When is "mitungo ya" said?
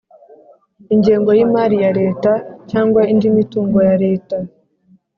3.37-3.95